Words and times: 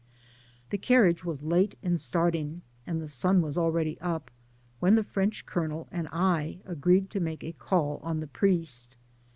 The 0.71 0.79
carriage 0.79 1.23
was 1.23 1.43
late 1.43 1.77
in 1.83 1.99
starting, 1.99 2.63
and 2.87 2.99
the 2.99 3.07
sun 3.07 3.39
was 3.43 3.55
already 3.55 3.99
up, 4.01 4.31
when 4.79 4.95
the 4.95 5.03
French 5.03 5.45
Colonel 5.45 5.87
and 5.91 6.07
I 6.11 6.57
agreed 6.65 7.11
to 7.11 7.19
make 7.19 7.43
a 7.43 7.51
visit 7.53 7.59
to 8.03 8.11
the 8.19 8.25
priest. 8.27 8.95